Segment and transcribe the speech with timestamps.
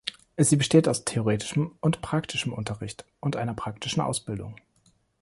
[0.35, 4.55] Sie besteht aus theoretischem und praktischem Unterricht und einer praktischen Ausbildung.